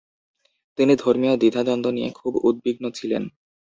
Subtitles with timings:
[0.77, 3.23] তিনি ধর্মীয় দ্বিধাদ্বন্দ্ব নিয়ে খুব উদ্বিগ্ন ছিলেন।